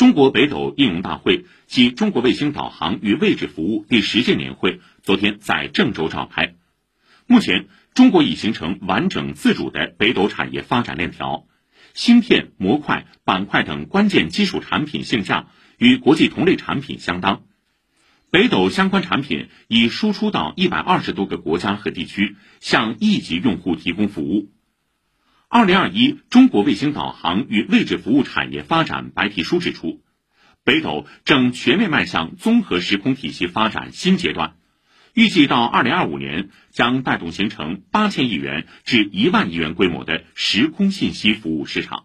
[0.00, 6.54] 中国北斗应用大会暨中国卫星导航与位置服务第十届年会昨天在郑州召开。
[7.26, 11.44] 目前，中国已形成完整自主的北斗产业发展链条，
[11.92, 17.42] 芯片、模块、板块等关键基础产品性价与国际同类产品相当。
[18.30, 24.48] 北斗相关产品已输出到一百二十多个国家和地区，向亿级用户提供服务。
[25.52, 30.00] 二零二一中国卫星导航与位置服务产业发展白皮书指出，
[30.62, 34.54] 北斗正全面迈向综合时空体系发展新阶段，
[35.12, 42.04] 预计到二零二五年将带动形成八千亿元至一万亿元规模的时空信息服务市场。